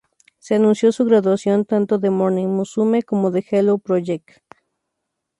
[0.39, 4.31] Se anunció su graduación tanto de Morning Musume como de Hello Project!